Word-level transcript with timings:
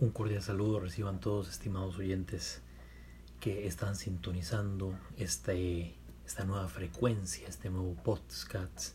Un 0.00 0.12
cordial 0.12 0.40
saludo 0.40 0.80
reciban 0.80 1.20
todos 1.20 1.50
estimados 1.50 1.98
oyentes 1.98 2.62
que 3.38 3.66
están 3.66 3.96
sintonizando 3.96 4.98
este, 5.18 5.94
esta 6.24 6.46
nueva 6.46 6.68
frecuencia, 6.68 7.46
este 7.46 7.68
nuevo 7.68 7.92
podcast 8.02 8.94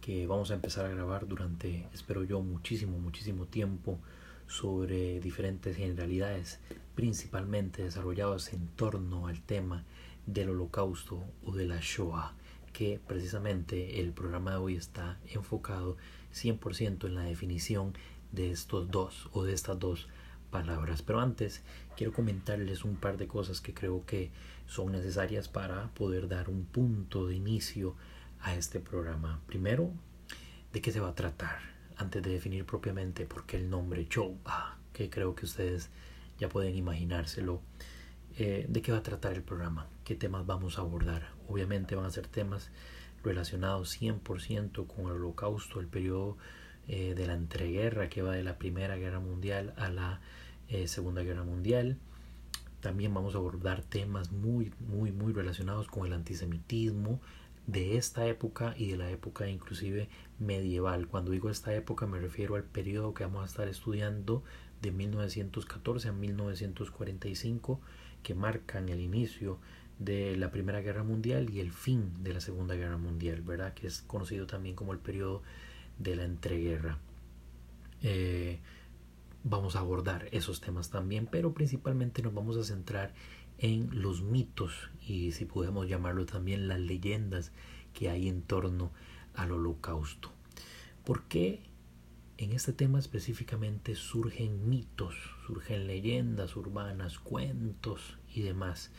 que 0.00 0.26
vamos 0.26 0.50
a 0.50 0.54
empezar 0.54 0.86
a 0.86 0.88
grabar 0.88 1.28
durante, 1.28 1.86
espero 1.94 2.24
yo, 2.24 2.40
muchísimo, 2.42 2.98
muchísimo 2.98 3.46
tiempo 3.46 4.00
sobre 4.48 5.20
diferentes 5.20 5.76
generalidades, 5.76 6.58
principalmente 6.96 7.84
desarrollados 7.84 8.52
en 8.52 8.66
torno 8.70 9.28
al 9.28 9.40
tema 9.42 9.84
del 10.26 10.50
holocausto 10.50 11.22
o 11.44 11.52
de 11.52 11.66
la 11.66 11.78
Shoah, 11.80 12.34
que 12.72 12.98
precisamente 13.06 14.00
el 14.00 14.12
programa 14.12 14.50
de 14.50 14.56
hoy 14.56 14.74
está 14.74 15.20
enfocado 15.28 15.96
100% 16.34 17.06
en 17.06 17.14
la 17.14 17.22
definición 17.22 17.94
de 18.32 18.50
estos 18.50 18.90
dos 18.90 19.28
o 19.32 19.44
de 19.44 19.52
estas 19.52 19.78
dos 19.78 20.08
palabras. 20.50 21.02
Pero 21.02 21.20
antes 21.20 21.62
quiero 21.96 22.12
comentarles 22.12 22.84
un 22.84 22.96
par 22.96 23.16
de 23.16 23.26
cosas 23.26 23.60
que 23.60 23.74
creo 23.74 24.04
que 24.04 24.30
son 24.66 24.92
necesarias 24.92 25.48
para 25.48 25.88
poder 25.94 26.28
dar 26.28 26.48
un 26.48 26.64
punto 26.64 27.26
de 27.26 27.34
inicio 27.36 27.96
a 28.40 28.54
este 28.54 28.80
programa. 28.80 29.40
Primero, 29.46 29.90
¿de 30.72 30.80
qué 30.80 30.92
se 30.92 31.00
va 31.00 31.08
a 31.08 31.14
tratar? 31.14 31.58
Antes 31.96 32.22
de 32.22 32.30
definir 32.30 32.64
propiamente 32.64 33.26
por 33.26 33.46
qué 33.46 33.56
el 33.58 33.68
nombre 33.68 34.08
Choba, 34.08 34.78
que 34.92 35.10
creo 35.10 35.34
que 35.34 35.44
ustedes 35.44 35.90
ya 36.38 36.48
pueden 36.48 36.74
imaginárselo. 36.74 37.60
Eh, 38.38 38.66
¿De 38.68 38.80
qué 38.80 38.92
va 38.92 38.98
a 38.98 39.02
tratar 39.02 39.34
el 39.34 39.42
programa? 39.42 39.86
¿Qué 40.04 40.14
temas 40.14 40.46
vamos 40.46 40.78
a 40.78 40.82
abordar? 40.82 41.28
Obviamente 41.48 41.94
van 41.94 42.06
a 42.06 42.10
ser 42.10 42.26
temas 42.26 42.70
relacionados 43.22 44.00
100% 44.00 44.86
con 44.86 45.06
el 45.06 45.12
holocausto, 45.12 45.80
el 45.80 45.88
periodo 45.88 46.38
eh, 46.92 47.14
de 47.14 47.24
la 47.28 47.34
entreguerra 47.34 48.08
que 48.08 48.20
va 48.20 48.32
de 48.34 48.42
la 48.42 48.58
Primera 48.58 48.96
Guerra 48.96 49.20
Mundial 49.20 49.74
a 49.76 49.90
la 49.90 50.20
eh, 50.68 50.88
Segunda 50.88 51.22
Guerra 51.22 51.44
Mundial. 51.44 51.98
También 52.80 53.14
vamos 53.14 53.36
a 53.36 53.38
abordar 53.38 53.82
temas 53.82 54.32
muy, 54.32 54.72
muy, 54.80 55.12
muy 55.12 55.32
relacionados 55.32 55.86
con 55.86 56.04
el 56.04 56.12
antisemitismo 56.12 57.20
de 57.68 57.96
esta 57.96 58.26
época 58.26 58.74
y 58.76 58.90
de 58.90 58.96
la 58.96 59.08
época 59.08 59.48
inclusive 59.48 60.08
medieval. 60.40 61.06
Cuando 61.06 61.30
digo 61.30 61.48
esta 61.48 61.72
época 61.72 62.08
me 62.08 62.18
refiero 62.18 62.56
al 62.56 62.64
periodo 62.64 63.14
que 63.14 63.22
vamos 63.22 63.42
a 63.42 63.46
estar 63.46 63.68
estudiando 63.68 64.42
de 64.82 64.90
1914 64.90 66.08
a 66.08 66.12
1945 66.12 67.80
que 68.24 68.34
marcan 68.34 68.88
el 68.88 68.98
inicio 68.98 69.60
de 70.00 70.36
la 70.36 70.50
Primera 70.50 70.80
Guerra 70.80 71.04
Mundial 71.04 71.50
y 71.50 71.60
el 71.60 71.70
fin 71.70 72.24
de 72.24 72.34
la 72.34 72.40
Segunda 72.40 72.74
Guerra 72.74 72.96
Mundial, 72.96 73.42
¿verdad? 73.42 73.74
Que 73.74 73.86
es 73.86 74.02
conocido 74.02 74.48
también 74.48 74.74
como 74.74 74.92
el 74.92 74.98
periodo 74.98 75.44
de 76.00 76.16
la 76.16 76.24
entreguerra. 76.24 76.98
Eh, 78.02 78.58
vamos 79.44 79.76
a 79.76 79.80
abordar 79.80 80.28
esos 80.32 80.60
temas 80.60 80.90
también, 80.90 81.28
pero 81.30 81.54
principalmente 81.54 82.22
nos 82.22 82.34
vamos 82.34 82.56
a 82.56 82.64
centrar 82.64 83.14
en 83.58 84.02
los 84.02 84.22
mitos 84.22 84.90
y 85.06 85.32
si 85.32 85.44
podemos 85.44 85.86
llamarlo 85.88 86.26
también 86.26 86.66
las 86.66 86.80
leyendas 86.80 87.52
que 87.92 88.08
hay 88.08 88.28
en 88.28 88.42
torno 88.42 88.90
al 89.34 89.52
holocausto. 89.52 90.32
¿Por 91.04 91.24
qué 91.24 91.62
en 92.38 92.52
este 92.52 92.72
tema 92.72 92.98
específicamente 92.98 93.94
surgen 93.94 94.68
mitos, 94.68 95.14
surgen 95.46 95.86
leyendas 95.86 96.56
urbanas, 96.56 97.18
cuentos 97.18 98.18
y 98.34 98.42
demás? 98.42 98.90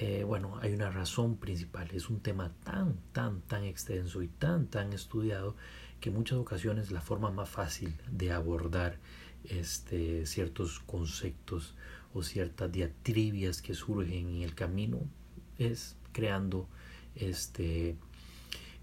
Eh, 0.00 0.22
bueno, 0.22 0.56
hay 0.62 0.72
una 0.72 0.90
razón 0.90 1.38
principal, 1.38 1.90
es 1.92 2.08
un 2.08 2.20
tema 2.20 2.52
tan, 2.62 2.94
tan, 3.10 3.40
tan 3.40 3.64
extenso 3.64 4.22
y 4.22 4.28
tan, 4.28 4.68
tan 4.68 4.92
estudiado 4.92 5.56
que 6.00 6.10
en 6.10 6.14
muchas 6.14 6.38
ocasiones 6.38 6.92
la 6.92 7.00
forma 7.00 7.32
más 7.32 7.48
fácil 7.48 7.96
de 8.08 8.30
abordar 8.30 9.00
este, 9.42 10.24
ciertos 10.24 10.78
conceptos 10.78 11.74
o 12.14 12.22
ciertas 12.22 12.70
diatribias 12.70 13.60
que 13.60 13.74
surgen 13.74 14.28
en 14.36 14.42
el 14.42 14.54
camino 14.54 15.00
es 15.58 15.96
creando 16.12 16.68
este, 17.16 17.96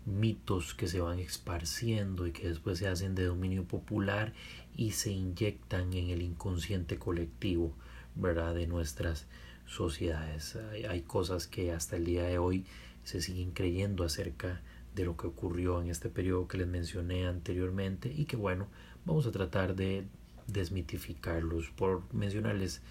mitos 0.05 0.73
que 0.73 0.89
se 0.89 0.99
van 0.99 1.19
esparciendo 1.19 2.27
y 2.27 2.33
que 2.33 2.49
después 2.49 2.77
se 2.77 2.89
hacen 2.89 3.15
de 3.15 3.23
dominio 3.23 3.63
popular 3.63 4.33
y 4.75 4.91
se 4.91 5.11
inyectan 5.11 5.93
en 5.93 6.09
el 6.09 6.21
inconsciente 6.21 6.99
colectivo 6.99 7.73
¿verdad? 8.15 8.53
de 8.53 8.67
nuestras 8.67 9.27
sociedades. 9.65 10.57
Hay, 10.89 11.01
cosas 11.01 11.47
que 11.47 11.71
hasta 11.71 11.95
el 11.95 12.05
día 12.05 12.23
de 12.23 12.37
hoy 12.37 12.65
se 13.03 13.21
siguen 13.21 13.51
creyendo 13.51 14.03
acerca 14.03 14.61
de 14.95 15.05
lo 15.05 15.17
que 15.17 15.27
ocurrió 15.27 15.81
en 15.81 15.89
este 15.89 16.09
periodo 16.09 16.47
que 16.47 16.57
les 16.57 16.67
mencioné 16.67 17.27
anteriormente 17.27 18.11
y 18.15 18.25
que 18.25 18.37
bueno, 18.37 18.67
vamos 19.05 19.27
a 19.27 19.31
tratar 19.31 19.75
de 19.75 20.05
desmitificarlos. 20.47 21.69
Por 21.69 22.03
mencionarles 22.13 22.81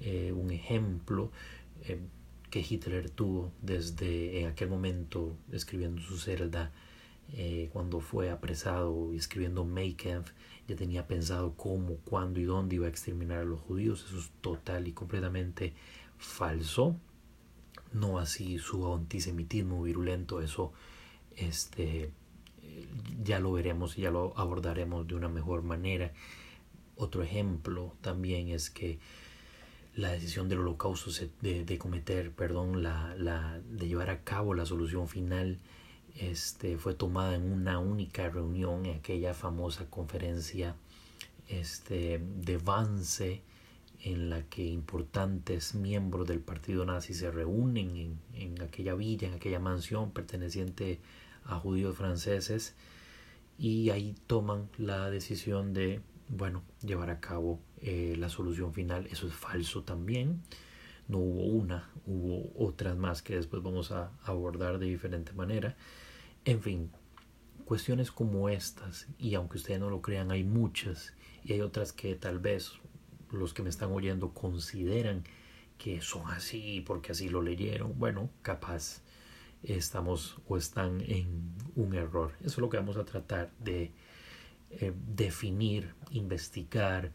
eh, 0.00 0.32
un 0.32 0.50
ejemplo 0.50 1.30
eh, 1.82 1.98
que 2.50 2.60
Hitler 2.60 3.10
tuvo 3.10 3.50
desde 3.62 4.40
en 4.40 4.48
aquel 4.48 4.68
momento 4.68 5.36
escribiendo 5.50 6.02
su 6.02 6.18
celda 6.18 6.70
eh, 7.32 7.70
cuando 7.72 8.00
fue 8.00 8.30
apresado 8.30 9.12
y 9.12 9.16
escribiendo 9.16 9.64
Maykampf 9.64 10.30
ya 10.68 10.76
tenía 10.76 11.06
pensado 11.06 11.54
cómo, 11.56 11.96
cuándo 12.04 12.40
y 12.40 12.44
dónde 12.44 12.76
iba 12.76 12.86
a 12.86 12.90
exterminar 12.90 13.38
a 13.38 13.44
los 13.44 13.60
judíos. 13.60 14.04
Eso 14.06 14.18
es 14.18 14.30
total 14.40 14.88
y 14.88 14.92
completamente 14.92 15.72
falso. 16.24 16.96
No 17.92 18.18
así 18.18 18.58
su 18.58 18.92
antisemitismo 18.92 19.82
virulento, 19.82 20.40
eso 20.40 20.72
este, 21.36 22.10
ya 23.22 23.38
lo 23.38 23.52
veremos 23.52 23.96
y 23.98 24.02
ya 24.02 24.10
lo 24.10 24.36
abordaremos 24.36 25.06
de 25.06 25.14
una 25.14 25.28
mejor 25.28 25.62
manera. 25.62 26.12
Otro 26.96 27.22
ejemplo 27.22 27.94
también 28.00 28.48
es 28.48 28.70
que 28.70 28.98
la 29.94 30.10
decisión 30.10 30.48
del 30.48 30.60
holocausto 30.60 31.10
de, 31.40 31.64
de 31.64 31.78
cometer, 31.78 32.32
perdón, 32.32 32.82
la, 32.82 33.14
la, 33.16 33.60
de 33.60 33.86
llevar 33.86 34.10
a 34.10 34.24
cabo 34.24 34.54
la 34.54 34.66
solución 34.66 35.06
final 35.08 35.60
este, 36.16 36.78
fue 36.78 36.94
tomada 36.94 37.36
en 37.36 37.44
una 37.52 37.78
única 37.78 38.28
reunión 38.28 38.86
en 38.86 38.98
aquella 38.98 39.34
famosa 39.34 39.88
conferencia 39.88 40.74
este, 41.48 42.18
de 42.18 42.56
Vance 42.58 43.42
en 44.04 44.28
la 44.28 44.42
que 44.42 44.62
importantes 44.62 45.74
miembros 45.74 46.28
del 46.28 46.40
partido 46.40 46.84
nazi 46.84 47.14
se 47.14 47.30
reúnen 47.30 48.20
en, 48.34 48.62
aquella 48.62 48.94
villa, 48.94 49.26
en 49.28 49.34
aquella 49.34 49.58
mansión 49.58 50.12
perteneciente 50.12 51.00
a 51.44 51.58
judíos 51.58 51.96
franceses 51.96 52.76
y 53.58 53.88
ahí 53.90 54.14
toman 54.26 54.68
la 54.76 55.08
decisión 55.08 55.72
de 55.72 56.02
bueno, 56.28 56.62
llevar 56.82 57.08
a 57.08 57.20
cabo 57.20 57.60
eh, 57.80 58.14
la 58.18 58.28
solución 58.28 58.74
final. 58.74 59.06
Eso 59.10 59.26
es 59.26 59.32
falso 59.32 59.84
también. 59.84 60.42
No 61.08 61.18
hubo 61.18 61.44
una, 61.44 61.90
hubo 62.06 62.52
otras 62.56 62.96
más 62.96 63.22
que 63.22 63.36
después 63.36 63.62
vamos 63.62 63.90
a 63.90 64.12
abordar 64.22 64.78
de 64.78 64.86
diferente 64.86 65.32
manera. 65.32 65.76
En 66.44 66.60
fin, 66.60 66.90
cuestiones 67.64 68.10
como 68.10 68.50
estas, 68.50 69.06
y 69.18 69.34
aunque 69.34 69.56
ustedes 69.56 69.80
no 69.80 69.88
lo 69.88 70.02
crean, 70.02 70.30
hay 70.30 70.44
muchas, 70.44 71.14
y 71.42 71.54
hay 71.54 71.62
otras 71.62 71.92
que 71.92 72.14
tal 72.16 72.38
vez 72.38 72.72
los 73.30 73.54
que 73.54 73.62
me 73.62 73.70
están 73.70 73.92
oyendo 73.92 74.32
consideran 74.32 75.24
que 75.78 76.00
son 76.00 76.30
así 76.30 76.82
porque 76.86 77.12
así 77.12 77.28
lo 77.28 77.42
leyeron. 77.42 77.98
Bueno, 77.98 78.30
capaz 78.42 79.02
estamos 79.62 80.36
o 80.46 80.56
están 80.56 81.00
en 81.02 81.54
un 81.74 81.94
error. 81.94 82.32
Eso 82.40 82.48
es 82.48 82.58
lo 82.58 82.68
que 82.68 82.76
vamos 82.76 82.96
a 82.96 83.04
tratar 83.04 83.50
de 83.58 83.92
eh, 84.70 84.92
definir, 84.94 85.94
investigar 86.10 87.12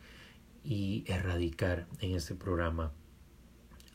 y 0.63 1.03
erradicar 1.07 1.87
en 1.99 2.15
este 2.15 2.35
programa. 2.35 2.91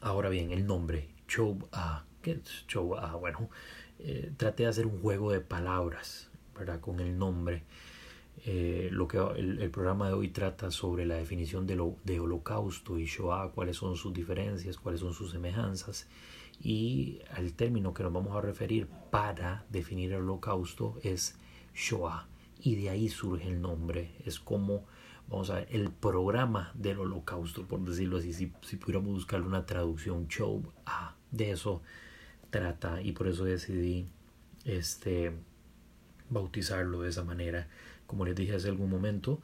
Ahora 0.00 0.28
bien, 0.28 0.50
el 0.50 0.66
nombre, 0.66 1.08
Chob 1.28 1.68
A. 1.72 2.04
¿Qué 2.22 2.32
es 2.32 2.66
Chob 2.66 2.94
A? 2.96 3.14
Bueno, 3.16 3.50
eh, 3.98 4.32
traté 4.36 4.64
de 4.64 4.68
hacer 4.68 4.86
un 4.86 5.00
juego 5.00 5.32
de 5.32 5.40
palabras, 5.40 6.30
¿verdad? 6.56 6.80
Con 6.80 7.00
el 7.00 7.18
nombre. 7.18 7.64
Eh, 8.46 8.88
lo 8.92 9.08
que 9.08 9.18
el, 9.36 9.70
programa 9.70 10.08
de 10.08 10.14
hoy 10.14 10.28
trata 10.28 10.70
sobre 10.70 11.06
la 11.06 11.14
definición 11.14 11.66
de, 11.66 11.76
lo, 11.76 11.96
de 12.04 12.20
holocausto 12.20 12.98
y 12.98 13.06
Shoah, 13.06 13.52
cuáles 13.52 13.76
son 13.76 13.96
sus 13.96 14.12
diferencias, 14.12 14.76
cuáles 14.76 15.00
son 15.00 15.14
sus 15.14 15.30
semejanzas 15.30 16.06
y 16.62 17.20
el 17.36 17.54
término 17.54 17.94
que 17.94 18.02
nos 18.02 18.12
vamos 18.12 18.36
a 18.36 18.40
referir 18.40 18.86
para 19.10 19.64
definir 19.70 20.12
el 20.12 20.22
holocausto 20.22 20.98
es 21.02 21.36
Shoah 21.74 22.26
y 22.60 22.76
de 22.76 22.90
ahí 22.90 23.08
surge 23.08 23.48
el 23.48 23.60
nombre. 23.60 24.12
Es 24.24 24.38
como, 24.38 24.84
vamos 25.28 25.50
a 25.50 25.56
ver, 25.56 25.68
el 25.70 25.90
programa 25.90 26.70
del 26.74 27.00
holocausto, 27.00 27.66
por 27.66 27.80
decirlo 27.80 28.18
así, 28.18 28.32
si, 28.32 28.52
si 28.62 28.76
pudiéramos 28.76 29.12
buscarle 29.12 29.46
una 29.46 29.66
traducción, 29.66 30.28
show, 30.28 30.62
ah, 30.86 31.14
de 31.30 31.50
eso 31.50 31.82
trata 32.50 33.02
y 33.02 33.12
por 33.12 33.26
eso 33.26 33.44
decidí 33.44 34.06
este, 34.64 35.32
bautizarlo 36.30 37.02
de 37.02 37.10
esa 37.10 37.24
manera. 37.24 37.68
Como 38.14 38.26
les 38.26 38.36
dije 38.36 38.54
hace 38.54 38.68
algún 38.68 38.90
momento, 38.90 39.40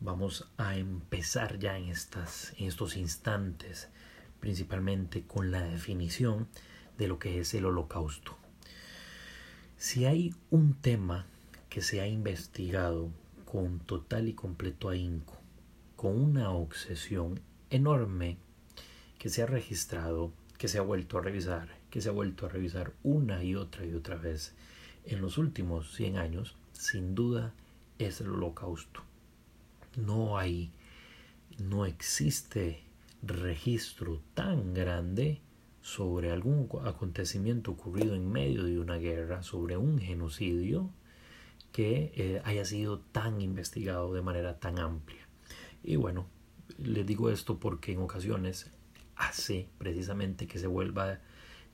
vamos 0.00 0.48
a 0.56 0.78
empezar 0.78 1.58
ya 1.58 1.76
en, 1.76 1.90
estas, 1.90 2.54
en 2.56 2.68
estos 2.68 2.96
instantes, 2.96 3.90
principalmente 4.40 5.26
con 5.26 5.50
la 5.50 5.60
definición 5.60 6.48
de 6.96 7.06
lo 7.06 7.18
que 7.18 7.38
es 7.38 7.52
el 7.52 7.66
holocausto. 7.66 8.38
Si 9.76 10.06
hay 10.06 10.34
un 10.48 10.72
tema 10.72 11.26
que 11.68 11.82
se 11.82 12.00
ha 12.00 12.06
investigado 12.06 13.10
con 13.44 13.78
total 13.80 14.26
y 14.26 14.32
completo 14.32 14.88
ahínco, 14.88 15.38
con 15.94 16.18
una 16.18 16.48
obsesión 16.48 17.40
enorme 17.68 18.38
que 19.18 19.28
se 19.28 19.42
ha 19.42 19.46
registrado, 19.46 20.32
que 20.56 20.68
se 20.68 20.78
ha 20.78 20.82
vuelto 20.82 21.18
a 21.18 21.20
revisar, 21.20 21.68
que 21.90 22.00
se 22.00 22.08
ha 22.08 22.12
vuelto 22.12 22.46
a 22.46 22.48
revisar 22.48 22.94
una 23.02 23.44
y 23.44 23.54
otra 23.54 23.84
y 23.84 23.92
otra 23.92 24.16
vez 24.16 24.54
en 25.04 25.20
los 25.20 25.36
últimos 25.36 25.92
100 25.94 26.16
años, 26.16 26.56
sin 26.72 27.14
duda 27.14 27.52
es 27.98 28.20
el 28.20 28.30
holocausto. 28.30 29.02
No 29.96 30.38
hay, 30.38 30.72
no 31.58 31.86
existe 31.86 32.82
registro 33.22 34.20
tan 34.34 34.74
grande 34.74 35.40
sobre 35.80 36.30
algún 36.30 36.68
acontecimiento 36.84 37.72
ocurrido 37.72 38.14
en 38.14 38.30
medio 38.30 38.64
de 38.64 38.78
una 38.78 38.96
guerra, 38.96 39.42
sobre 39.42 39.76
un 39.76 39.98
genocidio, 39.98 40.90
que 41.72 42.12
eh, 42.14 42.42
haya 42.44 42.64
sido 42.64 43.00
tan 43.00 43.40
investigado 43.40 44.14
de 44.14 44.22
manera 44.22 44.58
tan 44.60 44.78
amplia. 44.78 45.26
Y 45.82 45.96
bueno, 45.96 46.26
les 46.78 47.06
digo 47.06 47.30
esto 47.30 47.58
porque 47.58 47.92
en 47.92 48.00
ocasiones 48.00 48.70
hace 49.16 49.68
precisamente 49.78 50.46
que 50.46 50.58
se 50.58 50.66
vuelva 50.66 51.20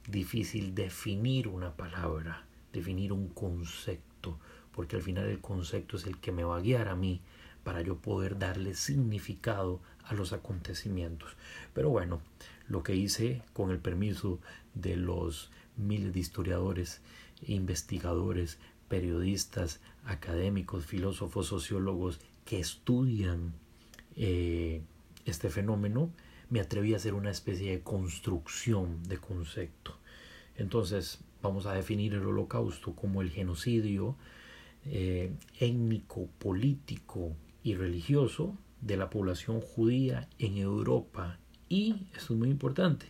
difícil 0.09 0.75
definir 0.75 1.49
una 1.49 1.77
palabra, 1.77 2.47
definir 2.73 3.13
un 3.13 3.29
concepto, 3.29 4.39
porque 4.81 4.97
al 4.97 5.03
final 5.03 5.27
el 5.27 5.41
concepto 5.41 5.99
es 5.99 6.07
el 6.07 6.17
que 6.17 6.33
me 6.33 6.43
va 6.43 6.57
a 6.57 6.61
guiar 6.63 6.89
a 6.89 6.97
mí 6.97 7.21
para 7.65 7.83
yo 7.83 7.99
poder 7.99 8.39
darle 8.39 8.73
significado 8.73 9.79
a 10.05 10.15
los 10.15 10.33
acontecimientos. 10.33 11.37
Pero 11.75 11.91
bueno, 11.91 12.23
lo 12.67 12.83
que 12.83 12.97
hice 12.97 13.43
con 13.53 13.71
el 13.73 13.79
permiso 13.79 14.39
de 14.73 14.97
los 14.97 15.51
miles 15.77 16.15
de 16.15 16.21
historiadores, 16.21 17.03
investigadores, 17.43 18.57
periodistas, 18.89 19.81
académicos, 20.07 20.87
filósofos, 20.87 21.49
sociólogos 21.49 22.19
que 22.47 22.59
estudian 22.59 23.53
eh, 24.17 24.81
este 25.27 25.51
fenómeno, 25.51 26.09
me 26.49 26.61
atreví 26.61 26.95
a 26.95 26.97
hacer 26.97 27.13
una 27.13 27.31
especie 27.31 27.71
de 27.73 27.83
construcción 27.83 29.03
de 29.03 29.19
concepto. 29.19 29.99
Entonces, 30.57 31.19
vamos 31.43 31.67
a 31.67 31.75
definir 31.75 32.15
el 32.15 32.25
holocausto 32.25 32.95
como 32.95 33.21
el 33.21 33.29
genocidio 33.29 34.17
eh, 34.87 35.33
étnico, 35.59 36.29
político 36.39 37.35
y 37.63 37.75
religioso 37.75 38.57
de 38.81 38.97
la 38.97 39.11
población 39.11 39.61
judía 39.61 40.29
en 40.39 40.57
Europa 40.57 41.39
y, 41.69 42.07
esto 42.17 42.35
es 42.35 42.39
muy 42.39 42.51
importante, 42.51 43.07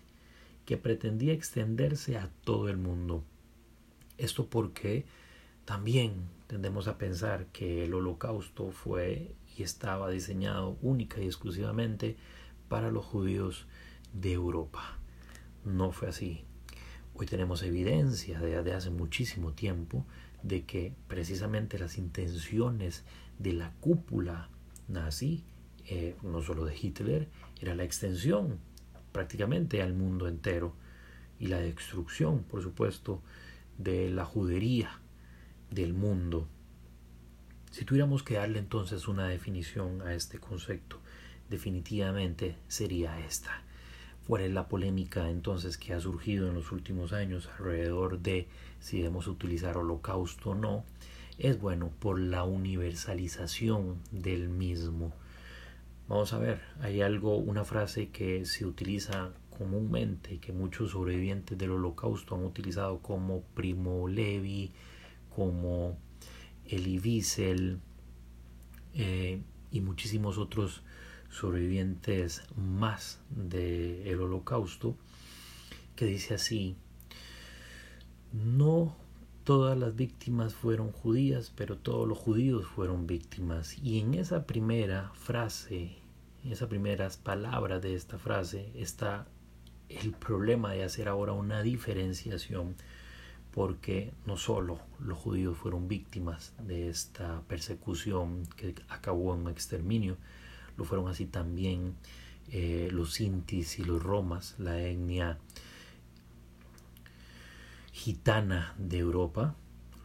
que 0.67 0.77
pretendía 0.77 1.33
extenderse 1.33 2.19
a 2.19 2.31
todo 2.45 2.69
el 2.69 2.77
mundo. 2.77 3.25
Esto 4.19 4.47
porque 4.47 5.05
también 5.65 6.15
tendemos 6.47 6.89
a 6.89 6.99
pensar 6.99 7.47
que 7.47 7.85
el 7.85 7.95
holocausto 7.95 8.71
fue 8.71 9.35
y 9.57 9.63
estaba 9.63 10.11
diseñado 10.11 10.77
única 10.83 11.21
y 11.21 11.27
exclusivamente 11.27 12.17
para 12.69 12.91
los 12.91 13.05
judíos 13.05 13.67
de 14.13 14.33
Europa. 14.33 14.99
No 15.65 15.93
fue 15.93 16.09
así. 16.09 16.45
Hoy 17.15 17.27
tenemos 17.27 17.63
evidencia 17.63 18.41
desde 18.41 18.75
hace 18.75 18.91
muchísimo 18.91 19.53
tiempo 19.53 20.05
de 20.43 20.65
que 20.65 20.93
precisamente 21.09 21.79
las 21.79 21.99
intenciones 21.99 23.05
de 23.39 23.53
la 23.53 23.73
cúpula 23.81 24.49
nazi, 24.89 25.45
eh, 25.87 26.17
no 26.23 26.43
solo 26.43 26.65
de 26.65 26.77
Hitler, 26.77 27.29
era 27.61 27.75
la 27.75 27.85
extensión 27.85 28.59
prácticamente 29.13 29.83
al 29.83 29.95
mundo 29.95 30.29
entero 30.29 30.75
y 31.39 31.47
la 31.47 31.59
destrucción, 31.59 32.43
por 32.45 32.63
supuesto, 32.63 33.23
de 33.79 34.11
la 34.11 34.25
judería 34.25 35.01
del 35.71 35.95
mundo. 35.95 36.47
Si 37.71 37.85
tuviéramos 37.85 38.23
que 38.23 38.35
darle 38.35 38.59
entonces 38.59 39.09
una 39.09 39.27
definición 39.29 40.03
a 40.03 40.15
este 40.15 40.39
concepto, 40.39 41.01
definitivamente 41.49 42.57
sería 42.69 43.19
esta. 43.25 43.63
Fuera 44.27 44.47
la 44.49 44.69
polémica 44.69 45.29
entonces 45.31 45.77
que 45.77 45.93
ha 45.93 46.01
surgido 46.01 46.49
en 46.49 46.55
los 46.55 46.73
últimos 46.73 47.13
años 47.13 47.49
alrededor 47.59 48.21
de 48.21 48.49
si 48.79 48.99
debemos 48.99 49.27
utilizar 49.27 49.77
holocausto 49.77 50.51
o 50.51 50.55
no, 50.55 50.85
es 51.39 51.59
bueno 51.61 51.91
por 51.99 52.19
la 52.19 52.45
universalización 52.45 53.97
del 54.13 54.49
mismo. 54.49 55.13
Vamos 56.09 56.33
a 56.33 56.39
ver, 56.39 56.61
hay 56.81 57.01
algo, 57.01 57.37
una 57.37 57.65
frase 57.65 58.11
que 58.11 58.45
se 58.45 58.67
utiliza 58.67 59.31
comúnmente 59.57 60.35
y 60.35 60.39
que 60.39 60.53
muchos 60.53 60.91
sobrevivientes 60.91 61.57
del 61.57 61.71
holocausto 61.71 62.35
han 62.35 62.45
utilizado 62.45 62.99
como 62.99 63.43
Primo 63.55 64.09
Levi, 64.09 64.73
como 65.35 65.97
Elie 66.67 66.99
Wiesel 66.99 67.79
eh, 68.95 69.41
y 69.71 69.81
muchísimos 69.81 70.39
otros 70.39 70.83
sobrevivientes 71.31 72.43
más 72.57 73.21
del 73.31 74.21
holocausto, 74.21 74.97
que 75.97 76.05
dice 76.07 76.35
así, 76.35 76.77
no 78.33 78.97
todas 79.45 79.77
las 79.77 79.97
víctimas 79.97 80.55
fueron 80.55 80.93
judías, 80.93 81.53
pero 81.57 81.79
todos 81.79 82.07
los 82.07 82.19
judíos 82.19 82.67
fueron 82.67 83.07
víctimas. 83.07 83.79
Y 83.79 84.01
en 84.01 84.15
esa 84.15 84.47
primera 84.47 85.11
frase, 85.15 85.97
en 86.45 86.53
esas 86.53 86.69
primeras 86.69 87.17
palabras 87.17 87.83
de 87.83 87.95
esta 87.95 88.19
frase, 88.19 88.71
está 88.75 89.27
el 89.89 90.13
problema 90.13 90.73
de 90.73 90.85
hacer 90.85 91.09
ahora 91.09 91.33
una 91.33 91.63
diferenciación, 91.63 92.77
porque 93.51 94.13
no 94.27 94.37
solo 94.37 94.79
los 95.01 95.19
judíos 95.19 95.57
fueron 95.57 95.89
víctimas 95.89 96.55
de 96.63 96.89
esta 96.89 97.43
persecución 97.49 98.47
que 98.57 98.75
acabó 98.89 99.35
en 99.35 99.41
un 99.41 99.49
exterminio, 99.49 100.17
fueron 100.85 101.09
así 101.09 101.27
también 101.27 101.95
eh, 102.51 102.89
los 102.91 103.15
sintis 103.15 103.79
y 103.79 103.85
los 103.85 104.03
romas, 104.03 104.55
la 104.59 104.81
etnia 104.83 105.39
gitana 107.93 108.75
de 108.79 108.99
Europa, 108.99 109.55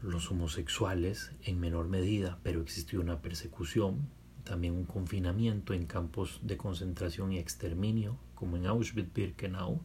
los 0.01 0.29
homosexuales 0.29 1.31
en 1.43 1.59
menor 1.59 1.87
medida, 1.87 2.37
pero 2.43 2.61
existió 2.61 2.99
una 2.99 3.21
persecución, 3.21 4.07
también 4.43 4.73
un 4.73 4.85
confinamiento 4.85 5.73
en 5.73 5.85
campos 5.85 6.39
de 6.43 6.57
concentración 6.57 7.31
y 7.31 7.39
exterminio, 7.39 8.17
como 8.35 8.57
en 8.57 8.65
Auschwitz-Birkenau. 8.65 9.79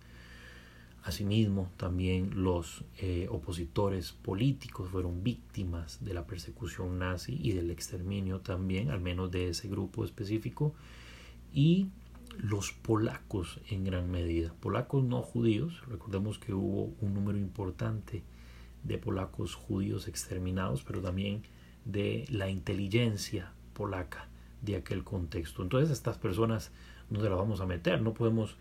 Asimismo, 1.02 1.70
también 1.78 2.42
los 2.42 2.84
eh, 2.98 3.26
opositores 3.30 4.12
políticos 4.12 4.90
fueron 4.90 5.22
víctimas 5.22 6.04
de 6.04 6.12
la 6.12 6.26
persecución 6.26 6.98
nazi 6.98 7.38
y 7.42 7.52
del 7.52 7.70
exterminio 7.70 8.40
también, 8.40 8.90
al 8.90 9.00
menos 9.00 9.30
de 9.30 9.48
ese 9.48 9.68
grupo 9.68 10.04
específico. 10.04 10.74
Y 11.54 11.88
los 12.38 12.72
polacos 12.72 13.60
en 13.70 13.84
gran 13.84 14.10
medida, 14.10 14.52
polacos 14.60 15.02
no 15.02 15.22
judíos, 15.22 15.82
recordemos 15.88 16.38
que 16.38 16.52
hubo 16.52 16.92
un 17.00 17.14
número 17.14 17.38
importante 17.38 18.22
de 18.84 18.98
polacos 18.98 19.54
judíos 19.54 20.06
exterminados, 20.06 20.82
pero 20.82 21.00
también 21.00 21.42
de 21.84 22.26
la 22.30 22.50
inteligencia 22.50 23.52
polaca 23.72 24.28
de 24.62 24.76
aquel 24.76 25.02
contexto. 25.02 25.62
Entonces 25.62 25.90
estas 25.90 26.18
personas 26.18 26.72
no 27.08 27.20
se 27.20 27.28
las 27.28 27.38
vamos 27.38 27.60
a 27.60 27.66
meter, 27.66 28.02
no 28.02 28.14
podemos 28.14 28.56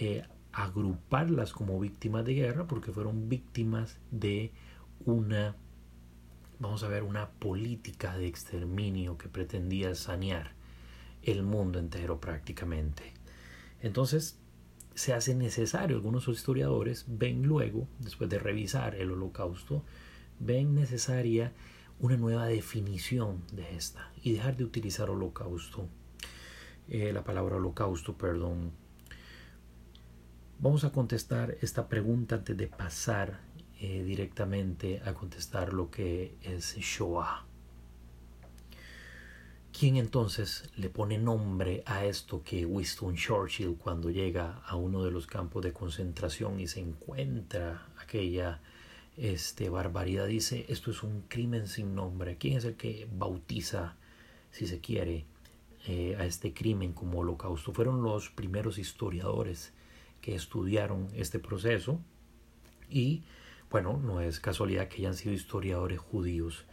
eh, 0.00 0.24
agruparlas 0.58 1.52
como 1.52 1.78
víctimas 1.78 2.24
de 2.24 2.34
guerra 2.34 2.66
porque 2.66 2.90
fueron 2.90 3.28
víctimas 3.28 3.98
de 4.10 4.50
una, 5.04 5.54
vamos 6.58 6.82
a 6.82 6.88
ver, 6.88 7.04
una 7.04 7.30
política 7.30 8.16
de 8.18 8.26
exterminio 8.26 9.16
que 9.16 9.28
pretendía 9.28 9.94
sanear 9.94 10.52
el 11.22 11.44
mundo 11.44 11.78
entero 11.78 12.20
prácticamente. 12.20 13.12
Entonces, 13.80 14.36
se 14.96 15.12
hace 15.12 15.36
necesario, 15.36 15.94
algunos 15.94 16.26
historiadores 16.26 17.04
ven 17.06 17.44
luego, 17.44 17.86
después 18.00 18.28
de 18.28 18.40
revisar 18.40 18.96
el 18.96 19.12
holocausto, 19.12 19.84
ven 20.40 20.74
necesaria 20.74 21.52
una 22.00 22.16
nueva 22.16 22.46
definición 22.46 23.44
de 23.52 23.76
esta 23.76 24.10
y 24.24 24.32
dejar 24.32 24.56
de 24.56 24.64
utilizar 24.64 25.08
holocausto, 25.08 25.88
eh, 26.88 27.12
la 27.12 27.22
palabra 27.22 27.56
holocausto, 27.56 28.18
perdón. 28.18 28.72
Vamos 30.60 30.82
a 30.82 30.90
contestar 30.90 31.56
esta 31.60 31.88
pregunta 31.88 32.34
antes 32.34 32.56
de 32.56 32.66
pasar 32.66 33.38
eh, 33.78 34.02
directamente 34.02 35.00
a 35.04 35.14
contestar 35.14 35.72
lo 35.72 35.88
que 35.88 36.34
es 36.42 36.74
Shoah. 36.76 37.46
¿Quién 39.72 39.94
entonces 39.94 40.68
le 40.74 40.90
pone 40.90 41.16
nombre 41.16 41.84
a 41.86 42.04
esto 42.06 42.42
que 42.42 42.66
Winston 42.66 43.14
Churchill 43.14 43.76
cuando 43.76 44.10
llega 44.10 44.60
a 44.66 44.74
uno 44.74 45.04
de 45.04 45.12
los 45.12 45.28
campos 45.28 45.62
de 45.62 45.72
concentración 45.72 46.58
y 46.58 46.66
se 46.66 46.80
encuentra 46.80 47.86
aquella 47.96 48.60
este, 49.16 49.68
barbaridad 49.68 50.26
dice 50.26 50.66
esto 50.68 50.90
es 50.90 51.04
un 51.04 51.22
crimen 51.28 51.68
sin 51.68 51.94
nombre? 51.94 52.36
¿Quién 52.36 52.58
es 52.58 52.64
el 52.64 52.74
que 52.74 53.08
bautiza, 53.12 53.94
si 54.50 54.66
se 54.66 54.80
quiere, 54.80 55.24
eh, 55.86 56.16
a 56.18 56.24
este 56.24 56.52
crimen 56.52 56.94
como 56.94 57.20
holocausto? 57.20 57.72
Fueron 57.72 58.02
los 58.02 58.28
primeros 58.30 58.76
historiadores 58.78 59.72
que 60.20 60.34
estudiaron 60.34 61.08
este 61.14 61.38
proceso 61.38 62.00
y 62.90 63.22
bueno, 63.70 64.00
no 64.02 64.20
es 64.20 64.40
casualidad 64.40 64.88
que 64.88 65.02
hayan 65.02 65.14
sido 65.14 65.34
historiadores 65.34 65.98
judíos. 65.98 66.64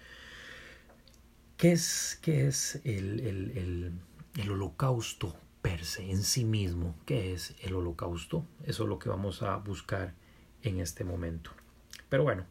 ¿Qué 1.58 1.74
es, 1.74 2.20
qué 2.22 2.48
es 2.48 2.82
el, 2.86 3.20
el, 3.20 3.58
el, 3.58 3.92
el 4.38 4.52
holocausto 4.52 5.36
per 5.62 5.78
perse 5.78 6.12
en 6.12 6.22
sí 6.22 6.46
mismo, 6.46 6.96
que 7.06 7.34
es 7.34 7.56
el 7.62 7.74
holocausto. 7.74 8.46
Eso 8.66 8.84
es 8.84 8.90
lo 8.90 9.00
que 9.00 9.10
vamos 9.10 9.42
a 9.42 9.58
buscar 9.58 10.14
en 10.62 10.80
este 10.80 11.04
momento. 11.04 11.52
Pero 12.08 12.24
bueno, 12.24 12.46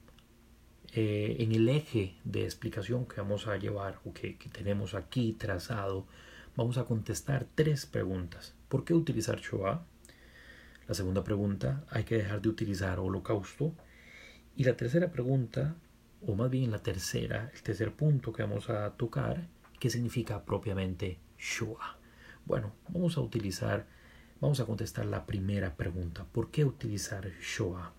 eh, 0.93 1.37
en 1.39 1.53
el 1.53 1.69
eje 1.69 2.17
de 2.25 2.43
explicación 2.45 3.07
que 3.07 3.21
vamos 3.21 3.47
a 3.47 3.57
llevar 3.57 4.01
o 4.05 4.13
que, 4.13 4.37
que 4.37 4.49
tenemos 4.49 4.95
aquí 4.95 5.33
trazado, 5.33 6.07
vamos 6.57 6.77
a 6.77 6.85
contestar 6.85 7.47
tres 7.55 7.87
preguntas. 7.87 8.55
¿Por 8.69 8.85
qué 8.85 8.95
utilizar 8.95 9.41
Shoah? 9.41 9.85
La 10.87 10.95
segunda 10.95 11.25
pregunta, 11.25 11.85
¿hay 11.89 12.05
que 12.05 12.17
dejar 12.17 12.43
de 12.43 12.51
utilizar 12.51 12.99
holocausto? 13.01 13.75
Y 14.55 14.65
la 14.65 14.77
tercera 14.77 15.11
pregunta, 15.11 15.77
o 16.27 16.35
más 16.35 16.51
bien 16.51 16.71
la 16.71 16.83
tercera, 16.83 17.51
el 17.55 17.63
tercer 17.63 17.93
punto 17.95 18.33
que 18.33 18.43
vamos 18.43 18.69
a 18.69 18.91
tocar, 18.91 19.49
¿qué 19.81 19.89
significa 19.89 20.45
propiamente 20.45 21.19
Shoah? 21.39 21.97
Bueno, 22.45 22.75
vamos 22.89 23.17
a 23.17 23.23
utilizar, 23.23 23.87
vamos 24.41 24.61
a 24.61 24.67
contestar 24.67 25.07
la 25.07 25.25
primera 25.25 25.75
pregunta. 25.75 26.25
¿Por 26.25 26.51
qué 26.51 26.67
utilizar 26.67 27.31
Shoah? 27.41 27.93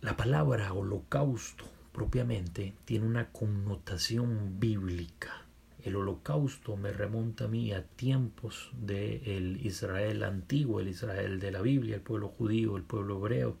La 0.00 0.16
palabra 0.16 0.72
holocausto 0.72 1.66
propiamente 1.92 2.72
tiene 2.86 3.04
una 3.04 3.30
connotación 3.30 4.58
bíblica. 4.58 5.47
El 5.88 5.96
holocausto 5.96 6.76
me 6.76 6.92
remonta 6.92 7.46
a 7.46 7.48
mí 7.48 7.72
a 7.72 7.82
tiempos 7.82 8.70
del 8.78 9.58
Israel 9.64 10.22
antiguo, 10.22 10.80
el 10.80 10.88
Israel 10.88 11.40
de 11.40 11.50
la 11.50 11.62
Biblia, 11.62 11.96
el 11.96 12.02
pueblo 12.02 12.28
judío, 12.28 12.76
el 12.76 12.82
pueblo 12.82 13.16
hebreo 13.16 13.56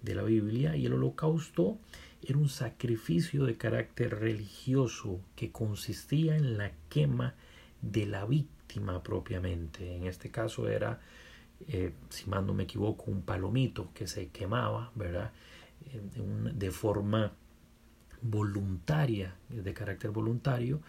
de 0.00 0.14
la 0.14 0.22
Biblia, 0.22 0.76
y 0.76 0.86
el 0.86 0.92
holocausto 0.92 1.78
era 2.22 2.38
un 2.38 2.48
sacrificio 2.48 3.46
de 3.46 3.56
carácter 3.56 4.20
religioso 4.20 5.20
que 5.34 5.50
consistía 5.50 6.36
en 6.36 6.56
la 6.56 6.70
quema 6.88 7.34
de 7.80 8.06
la 8.06 8.26
víctima 8.26 9.02
propiamente. 9.02 9.96
En 9.96 10.06
este 10.06 10.30
caso 10.30 10.68
era, 10.68 11.00
eh, 11.66 11.94
si 12.10 12.30
mal 12.30 12.46
no 12.46 12.54
me 12.54 12.62
equivoco, 12.62 13.10
un 13.10 13.22
palomito 13.22 13.90
que 13.92 14.06
se 14.06 14.28
quemaba, 14.28 14.92
¿verdad? 14.94 15.32
de 16.54 16.70
forma 16.70 17.32
voluntaria, 18.20 19.34
de 19.48 19.74
carácter 19.74 20.12
voluntario, 20.12 20.80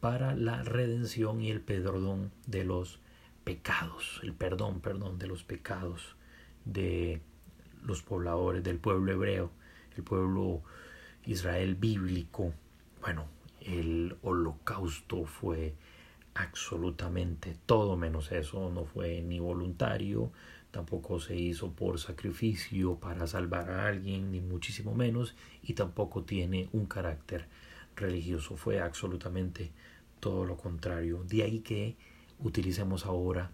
para 0.00 0.34
la 0.34 0.62
redención 0.62 1.40
y 1.40 1.50
el 1.50 1.60
perdón 1.60 2.30
de 2.46 2.64
los 2.64 3.00
pecados, 3.44 4.20
el 4.22 4.34
perdón, 4.34 4.80
perdón, 4.80 5.18
de 5.18 5.26
los 5.26 5.42
pecados 5.42 6.16
de 6.64 7.22
los 7.82 8.02
pobladores 8.02 8.62
del 8.62 8.78
pueblo 8.78 9.12
hebreo, 9.12 9.50
el 9.96 10.02
pueblo 10.02 10.62
Israel 11.24 11.74
bíblico. 11.74 12.52
Bueno, 13.00 13.26
el 13.60 14.16
holocausto 14.22 15.24
fue 15.24 15.74
absolutamente 16.34 17.56
todo 17.66 17.96
menos 17.96 18.30
eso, 18.30 18.70
no 18.70 18.84
fue 18.84 19.20
ni 19.22 19.40
voluntario, 19.40 20.30
tampoco 20.70 21.18
se 21.18 21.36
hizo 21.36 21.72
por 21.72 21.98
sacrificio 21.98 22.96
para 22.96 23.26
salvar 23.26 23.70
a 23.70 23.88
alguien, 23.88 24.30
ni 24.30 24.40
muchísimo 24.40 24.94
menos, 24.94 25.34
y 25.62 25.74
tampoco 25.74 26.22
tiene 26.22 26.68
un 26.72 26.86
carácter 26.86 27.46
religioso, 27.98 28.56
fue 28.56 28.80
absolutamente 28.80 29.72
todo 30.20 30.44
lo 30.44 30.56
contrario. 30.56 31.24
De 31.24 31.42
ahí 31.42 31.60
que 31.60 31.96
utilicemos 32.38 33.06
ahora 33.06 33.50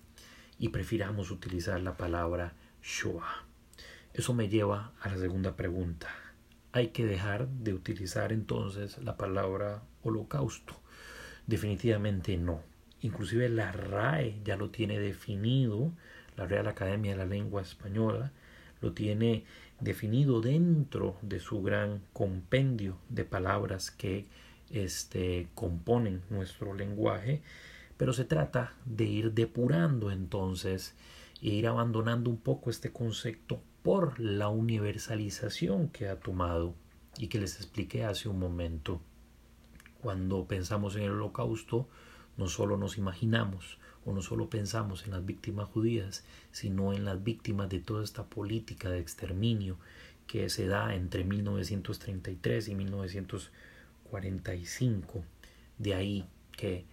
y 0.59 0.69
prefiramos 0.69 1.31
utilizar 1.31 1.81
la 1.81 1.97
palabra 1.97 2.55
Shoah. 2.83 3.47
Eso 4.13 4.35
me 4.35 4.49
lleva 4.49 4.93
a 5.01 5.09
la 5.09 5.19
segunda 5.19 5.57
pregunta. 5.57 6.09
¿Hay 6.73 6.89
que 6.89 7.05
dejar 7.05 7.49
de 7.49 7.75
utilizar 7.75 8.33
entonces 8.33 8.99
la 8.99 9.17
palabra 9.17 9.83
holocausto? 10.03 10.81
Definitivamente 11.47 12.37
no. 12.37 12.63
Inclusive 13.01 13.49
la 13.49 13.73
RAE 13.73 14.41
ya 14.45 14.57
lo 14.57 14.71
tiene 14.71 14.99
definido, 14.99 15.93
la 16.37 16.47
Real 16.47 16.67
Academia 16.69 17.13
de 17.13 17.19
la 17.19 17.27
Lengua 17.27 17.63
Española 17.63 18.33
lo 18.85 18.93
tiene 18.93 19.45
definido 19.81 20.43
dentro 20.43 21.17
de 21.23 21.41
su 21.41 21.63
gran 21.63 22.03
compendio 22.13 22.99
de 23.09 23.25
palabras 23.25 23.91
que 23.91 24.27
este, 24.71 25.49
componen 25.55 26.23
nuestro 26.29 26.75
lenguaje, 26.75 27.41
pero 27.97 28.13
se 28.13 28.27
trata 28.27 28.75
de 28.85 29.05
ir 29.05 29.33
depurando 29.33 30.11
entonces 30.11 30.95
e 31.41 31.49
ir 31.49 31.67
abandonando 31.67 32.29
un 32.29 32.37
poco 32.37 32.69
este 32.69 32.93
concepto 32.93 33.63
por 33.83 34.21
la 34.21 34.49
universalización 34.49 35.89
que 35.89 36.09
ha 36.09 36.21
tomado 36.21 36.75
y 37.17 37.29
que 37.29 37.41
les 37.41 37.57
expliqué 37.57 38.05
hace 38.05 38.29
un 38.29 38.39
momento. 38.39 39.01
Cuando 40.03 40.47
pensamos 40.47 40.97
en 40.97 41.05
el 41.05 41.13
holocausto, 41.13 41.89
no 42.37 42.49
solo 42.49 42.77
nos 42.77 42.99
imaginamos 42.99 43.79
o 44.05 44.13
no 44.13 44.23
solo 44.23 44.51
pensamos 44.51 45.05
en 45.05 45.13
las 45.13 45.25
víctimas 45.25 45.69
judías, 45.69 46.25
sino 46.53 46.93
en 46.93 47.05
las 47.05 47.23
víctimas 47.23 47.69
de 47.69 47.79
toda 47.81 48.03
esta 48.05 48.25
política 48.25 48.91
de 48.91 49.01
exterminio 49.01 49.77
que 50.27 50.49
se 50.49 50.67
da 50.67 50.95
entre 50.95 51.25
1933 51.25 52.69
y 52.69 52.75
1945. 52.75 55.25
De 55.79 55.95
ahí 55.95 56.27
que 56.57 56.85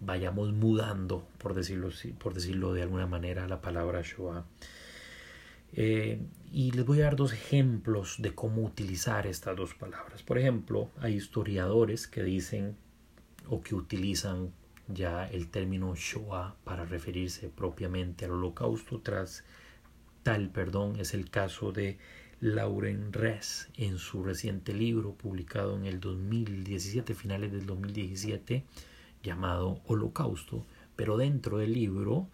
vayamos 0.00 0.52
mudando, 0.52 1.26
por 1.38 1.54
decirlo, 1.54 1.90
por 2.18 2.34
decirlo 2.34 2.74
de 2.74 2.82
alguna 2.82 3.06
manera, 3.06 3.48
la 3.48 3.60
palabra 3.60 4.02
Shoah. 4.02 4.44
Eh, 5.72 6.20
y 6.52 6.70
les 6.70 6.86
voy 6.86 7.00
a 7.00 7.04
dar 7.04 7.16
dos 7.16 7.32
ejemplos 7.32 8.16
de 8.18 8.34
cómo 8.34 8.62
utilizar 8.62 9.26
estas 9.26 9.56
dos 9.56 9.74
palabras. 9.74 10.22
Por 10.22 10.38
ejemplo, 10.38 10.90
hay 11.00 11.14
historiadores 11.14 12.06
que 12.06 12.22
dicen 12.22 12.76
o 13.48 13.62
que 13.62 13.74
utilizan 13.74 14.52
ya 14.88 15.26
el 15.26 15.48
término 15.48 15.94
Shoah 15.94 16.56
para 16.64 16.84
referirse 16.84 17.48
propiamente 17.48 18.24
al 18.24 18.32
holocausto 18.32 19.00
tras 19.00 19.44
tal 20.22 20.50
perdón 20.50 20.98
es 20.98 21.14
el 21.14 21.30
caso 21.30 21.72
de 21.72 21.98
Lauren 22.40 23.12
Res 23.12 23.68
en 23.76 23.98
su 23.98 24.22
reciente 24.22 24.74
libro 24.74 25.14
publicado 25.14 25.76
en 25.76 25.86
el 25.86 26.00
2017 26.00 27.14
finales 27.14 27.50
del 27.50 27.64
2017 27.64 28.64
llamado 29.22 29.80
Holocausto. 29.86 30.66
Pero 30.96 31.16
dentro 31.16 31.58
del 31.58 31.72
libro 31.72 32.28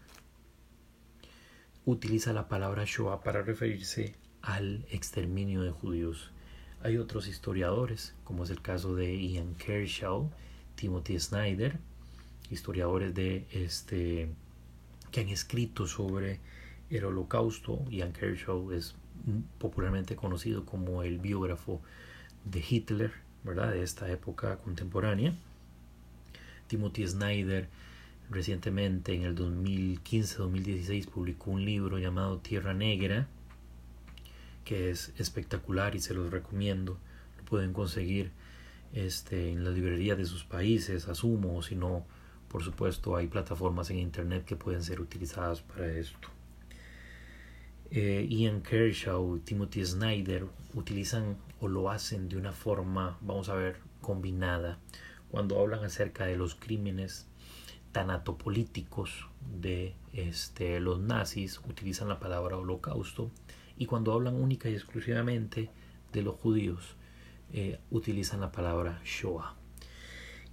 utiliza 1.85 2.33
la 2.33 2.49
palabra 2.49 2.85
Shoah 2.85 3.23
para 3.23 3.43
referirse 3.43 4.17
al 4.41 4.85
exterminio 4.91 5.63
de 5.63 5.71
judíos. 5.71 6.33
Hay 6.83 6.97
otros 6.97 7.29
historiadores 7.29 8.17
como 8.25 8.43
es 8.43 8.51
el 8.51 8.61
caso 8.61 8.97
de 8.97 9.17
Ian 9.17 9.55
Kershaw 9.55 10.31
Timothy 10.75 11.21
Snyder 11.21 11.79
historiadores 12.53 13.15
de 13.15 13.47
este 13.53 14.29
que 15.11 15.21
han 15.21 15.29
escrito 15.29 15.87
sobre 15.87 16.41
el 16.91 17.05
holocausto. 17.05 17.85
Ian 17.91 18.13
Kershaw 18.13 18.73
es 18.73 18.95
popularmente 19.59 20.17
conocido 20.17 20.65
como 20.65 21.03
el 21.03 21.19
biógrafo 21.19 21.81
de 22.45 22.65
Hitler, 22.69 23.13
¿verdad? 23.45 23.73
De 23.73 23.83
esta 23.83 24.11
época 24.11 24.57
contemporánea. 24.59 25.35
Timothy 26.69 27.07
Snyder 27.07 27.69
recientemente 28.31 29.15
en 29.15 29.23
el 29.23 29.37
2015-2016 29.37 31.07
publicó 31.09 31.51
un 31.51 31.65
libro 31.65 31.99
llamado 31.99 32.39
Tierra 32.39 32.73
Negra 32.73 33.29
que 34.65 34.91
es 34.91 35.13
espectacular 35.19 35.95
y 35.95 36.01
se 36.01 36.15
los 36.15 36.31
recomiendo. 36.31 36.99
Lo 37.39 37.45
pueden 37.45 37.73
conseguir 37.73 38.31
este, 38.93 39.51
en 39.51 39.65
la 39.65 39.71
librería 39.71 40.17
de 40.17 40.25
sus 40.25 40.45
países, 40.45 41.09
asumo, 41.09 41.57
o 41.57 41.63
si 41.63 41.75
no, 41.75 42.05
por 42.53 42.63
supuesto, 42.63 43.17
hay 43.17 43.29
plataformas 43.29 43.89
en 43.89 43.99
Internet 43.99 44.45
que 44.45 44.57
pueden 44.57 44.83
ser 44.83 45.01
utilizadas 45.01 45.63
para 45.63 45.91
esto. 45.91 46.29
Eh, 47.91 48.27
Ian 48.29 48.63
Kershaw, 48.63 49.39
Timothy 49.39 49.85
Snyder 49.85 50.47
utilizan 50.75 51.39
o 51.61 51.69
lo 51.69 51.91
hacen 51.91 52.29
de 52.29 52.37
una 52.37 52.53
forma, 52.53 53.17
vamos 53.23 53.49
a 53.49 53.55
ver, 53.55 53.79
combinada, 54.03 54.79
cuando 55.31 55.59
hablan 55.59 55.83
acerca 55.83 56.27
de 56.27 56.37
los 56.37 56.55
crímenes 56.55 57.27
tanatopolíticos 57.93 59.29
de 59.61 59.95
este, 60.13 60.79
los 60.79 61.01
nazis, 61.01 61.59
utilizan 61.67 62.09
la 62.09 62.21
palabra 62.21 62.59
holocausto, 62.59 63.31
y 63.79 63.87
cuando 63.87 64.13
hablan 64.13 64.35
única 64.35 64.69
y 64.69 64.75
exclusivamente 64.75 65.71
de 66.13 66.23
los 66.23 66.35
judíos, 66.35 66.97
eh, 67.53 67.81
utilizan 67.91 68.41
la 68.41 68.53
palabra 68.53 69.01
Shoah. 69.05 69.62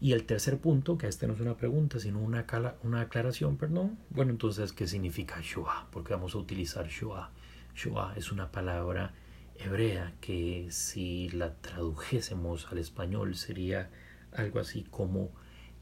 Y 0.01 0.13
el 0.13 0.25
tercer 0.25 0.60
punto, 0.60 0.98
que 0.98 1.08
este 1.08 1.27
no 1.27 1.34
es 1.34 1.41
una 1.41 1.58
pregunta, 1.58 2.00
sino 2.00 2.20
una, 2.20 2.46
una 2.84 3.01
aclaración, 3.01 3.58
perdón. 3.58 3.98
Bueno, 4.10 4.32
entonces, 4.32 4.72
¿qué 4.72 4.88
significa 4.88 5.41
Shoah? 5.41 5.89
Porque 5.91 6.13
vamos 6.13 6.36
a 6.36 6.38
utilizar 6.38 6.88
Shoah. 6.88 7.32
Shoah 7.75 8.13
es 8.15 8.32
una 8.32 8.50
palabra 8.50 9.13
hebrea 9.58 10.13
que 10.22 10.68
si 10.72 11.27
la 11.32 11.53
tradujésemos 11.56 12.72
al 12.72 12.77
español 12.77 13.36
sería 13.36 13.89
algo 14.32 14.62
así 14.62 14.86
como 14.89 15.32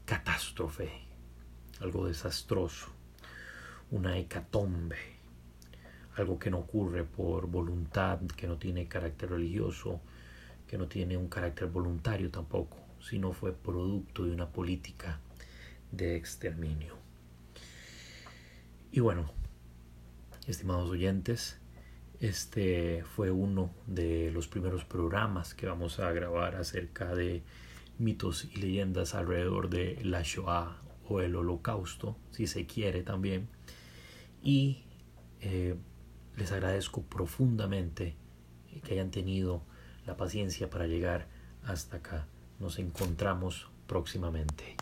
catástrofe, 0.04 0.90
algo 1.78 2.08
desastroso, 2.08 2.88
una 3.92 4.18
hecatombe, 4.18 4.98
algo 6.16 6.40
que 6.40 6.50
no 6.50 6.58
ocurre 6.58 7.04
por 7.04 7.46
voluntad, 7.46 8.18
que 8.36 8.48
no 8.48 8.56
tiene 8.58 8.88
carácter 8.88 9.30
religioso, 9.30 10.00
que 10.66 10.76
no 10.76 10.88
tiene 10.88 11.16
un 11.16 11.28
carácter 11.28 11.68
voluntario 11.68 12.32
tampoco 12.32 12.87
sino 13.00 13.32
fue 13.32 13.52
producto 13.52 14.24
de 14.24 14.32
una 14.32 14.50
política 14.50 15.20
de 15.92 16.16
exterminio. 16.16 16.96
Y 18.90 19.00
bueno, 19.00 19.30
estimados 20.46 20.90
oyentes, 20.90 21.58
este 22.20 23.04
fue 23.04 23.30
uno 23.30 23.70
de 23.86 24.30
los 24.32 24.48
primeros 24.48 24.84
programas 24.84 25.54
que 25.54 25.66
vamos 25.66 26.00
a 26.00 26.10
grabar 26.12 26.56
acerca 26.56 27.14
de 27.14 27.42
mitos 27.98 28.44
y 28.44 28.56
leyendas 28.56 29.14
alrededor 29.14 29.68
de 29.70 29.98
la 30.02 30.22
Shoah 30.22 30.78
o 31.08 31.20
el 31.20 31.36
holocausto, 31.36 32.16
si 32.30 32.46
se 32.46 32.66
quiere 32.66 33.02
también. 33.02 33.48
Y 34.42 34.84
eh, 35.40 35.76
les 36.36 36.52
agradezco 36.52 37.02
profundamente 37.02 38.16
que 38.84 38.94
hayan 38.94 39.10
tenido 39.10 39.62
la 40.06 40.16
paciencia 40.16 40.70
para 40.70 40.86
llegar 40.86 41.28
hasta 41.64 41.98
acá. 41.98 42.26
Nos 42.58 42.78
encontramos 42.78 43.68
próximamente. 43.86 44.76